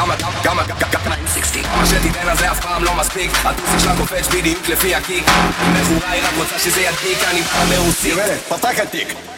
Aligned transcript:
כמה, 0.00 0.16
כמה, 0.16 0.62
כמה, 0.64 1.16
מה 1.76 1.86
שתיתן 1.86 2.28
על 2.28 2.36
זה 2.36 2.50
אף 2.50 2.60
פעם 2.60 2.84
לא 2.84 2.94
מספיק. 2.94 3.30
הטוסיק 3.44 3.78
שלה 3.78 3.96
קופץ 3.96 4.26
בדיוק 4.28 4.68
לפי 4.68 4.94
הקיק. 4.94 5.24
מכורה 5.72 6.10
היא 6.10 6.22
רק 6.22 6.34
רוצה 6.38 6.58
שזה 6.58 6.80
ידביק 6.80 7.18
אני 7.30 7.40
בא 7.42 7.76
מרוסית. 7.76 8.14
פתח 8.48 8.70
התיק 8.82 9.29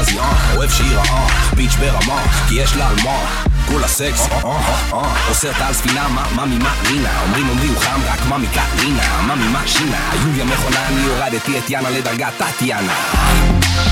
בחזי 0.00 0.18
אה, 0.18 0.56
אוהב 0.56 0.70
שהיא 0.70 0.96
רעה, 0.96 1.26
ביץ' 1.56 1.74
ברמה, 1.74 2.22
כי 2.48 2.54
יש 2.54 2.76
לה 2.76 2.88
על 2.88 2.94
מה, 3.04 3.42
כולה 3.66 3.88
סקס, 3.88 4.26
אה, 4.30 4.36
אה, 4.44 4.58
אה, 4.92 5.28
עושה 5.28 5.48
אותה 5.48 5.66
על 5.66 5.74
ספינה, 5.74 6.08
מה, 6.08 6.26
מה 6.34 6.44
רינה, 6.86 7.22
אומרים 7.22 7.48
אומרי 7.48 7.68
הוא 7.68 7.76
חם, 7.78 8.00
רק 8.06 8.18
קרינה, 8.54 9.22
מאמי 9.26 9.48
מה 9.48 9.62
שינה, 9.66 10.10
היוליה 10.10 10.44
מכונה, 10.44 10.88
אני 10.88 11.04
הורדתי 11.04 11.58
את 11.58 11.70
יאנה 11.70 11.90
לדרגת 11.90 12.32
טטיאנה. 12.38 12.94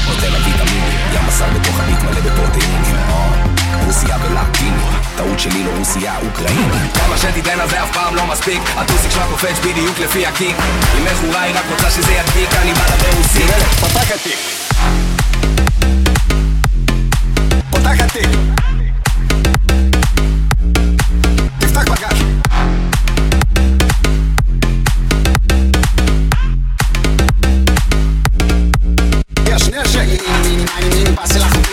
נותן 0.08 0.32
לה 0.32 0.38
ויטמינים, 0.38 0.84
ים 1.14 1.26
בשר 1.28 1.46
בתוך 1.60 1.80
הביט 1.80 2.02
מלא 2.02 2.20
בפרוטאינים, 2.20 2.96
אה, 2.96 3.84
רוסיה 3.86 4.16
ולטיני, 4.22 4.82
טעות 5.16 5.40
שלי 5.40 5.64
לא 5.64 5.70
רוסיה, 5.78 6.14
אוקראינית. 6.26 6.92
כמה 6.94 7.18
שתיתן 7.18 7.60
על 7.60 7.68
זה 7.68 7.82
אף 7.82 7.92
פעם 7.92 8.14
לא 8.14 8.26
מספיק, 8.26 8.62
הטוסיק 8.76 9.10
שלה 9.10 9.26
קופץ 9.30 9.58
בדיוק 9.58 9.98
לפי 9.98 10.26
הקיק, 10.26 10.56
היא 10.94 11.04
מכורה, 11.04 11.42
היא 11.42 11.54
רק 11.54 11.64
רוצה 11.70 11.90
שזה 11.90 12.12
ידביק, 12.12 12.54
אני 12.54 12.74
בא 12.74 12.86
לה 12.90 12.96
ברוסית. 12.96 13.50
פתח 13.80 14.10
התיק 14.14 15.17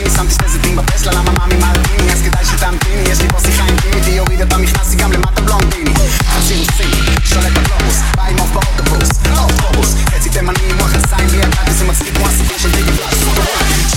אחותי 0.06 0.18
שמתי 0.18 0.34
שתי 0.34 0.50
זיתים 0.50 0.76
בפסלה 0.76 1.12
למה 1.12 1.32
מאמי 1.32 1.56
מלטיני 1.56 2.12
אז 2.14 2.22
כדאי 2.22 2.46
שתמתיני 2.46 3.02
יש 3.02 3.22
לי 3.22 3.30
פה 3.30 3.40
שיחה 3.40 3.66
אינטימית 3.66 4.08
יוריד 4.08 4.42
את 4.42 4.54
המכנס 4.54 4.92
היא 4.92 5.00
גם 5.00 5.12
למטה 5.12 5.42
בלונדיני. 5.42 5.94
חצי 6.30 6.56
רוסי 6.56 6.84
שולט 7.24 7.52
בגלובוס 7.52 8.02
בא 8.18 8.24
עם 8.24 8.38
עוף 8.38 8.50
באוטובוס 8.52 9.10
אוטובוס 9.38 9.96
חצי 10.10 10.30
תימני 10.30 10.60
עם 10.70 10.78
מכנסיים 10.78 11.28
בלי 11.28 11.42
הגעת 11.42 11.72
זה 11.72 11.86
מצחיק 11.86 12.16
כמו 12.16 12.28
הסיפור 12.28 12.58
של 12.58 12.72
דיגי 12.72 12.92
פלאס 12.92 13.20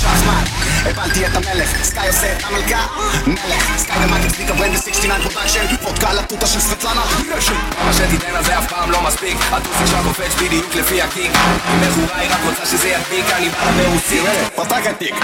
שחמט 0.01 0.49
הפלתי 0.91 1.27
את 1.27 1.37
המלך. 1.37 1.85
סקאי 1.85 2.07
עושה 2.07 2.33
את 2.33 2.45
המלכה 2.45 2.87
מלך. 3.27 3.79
סקאי 3.79 4.05
ומאגי 4.05 4.29
צביקה 4.29 4.53
ברנד 4.53 4.77
69 4.77 5.23
פרודקשן 5.23 5.67
וודקה 5.83 6.11
התותה 6.11 6.47
של 6.47 6.61
סבטלנה. 6.61 7.03
כמה 7.79 7.93
שתיתן 7.93 8.35
על 8.37 8.45
זה 8.45 8.59
אף 8.59 8.69
פעם 8.69 8.91
לא 8.91 9.03
מספיק. 9.03 9.37
הטוסיק 9.51 9.87
שלה 9.87 10.03
קופץ 10.03 10.35
בדיוק 10.35 10.75
לפי 10.75 11.03
הקיק. 11.03 11.33
היא 11.69 11.89
מכורה, 11.89 12.19
היא 12.19 12.31
רק 12.31 12.41
רוצה 12.45 12.67
שזה 12.67 12.89
ידביק, 12.89 13.31
אני 13.31 13.49
בא 13.49 13.65
לה 13.65 13.73
ברוסית. 13.73 14.23
פתח 14.57 14.79
התיק 14.91 15.15